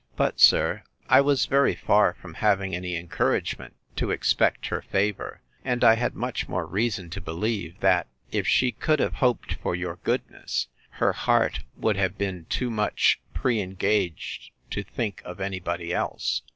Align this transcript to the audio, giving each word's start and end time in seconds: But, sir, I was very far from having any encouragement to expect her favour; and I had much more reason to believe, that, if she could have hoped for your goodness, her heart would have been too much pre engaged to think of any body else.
But, 0.15 0.39
sir, 0.39 0.81
I 1.09 1.21
was 1.21 1.45
very 1.45 1.75
far 1.75 2.15
from 2.15 2.33
having 2.33 2.73
any 2.73 2.95
encouragement 2.95 3.75
to 3.97 4.09
expect 4.09 4.65
her 4.69 4.81
favour; 4.81 5.41
and 5.63 5.83
I 5.83 5.93
had 5.93 6.15
much 6.15 6.49
more 6.49 6.65
reason 6.65 7.11
to 7.11 7.21
believe, 7.21 7.79
that, 7.81 8.07
if 8.31 8.47
she 8.47 8.71
could 8.71 8.99
have 8.99 9.13
hoped 9.21 9.53
for 9.61 9.75
your 9.75 9.97
goodness, 9.97 10.65
her 10.93 11.13
heart 11.13 11.59
would 11.77 11.97
have 11.97 12.17
been 12.17 12.45
too 12.45 12.71
much 12.71 13.21
pre 13.35 13.61
engaged 13.61 14.49
to 14.71 14.81
think 14.83 15.21
of 15.23 15.39
any 15.39 15.59
body 15.59 15.93
else. 15.93 16.41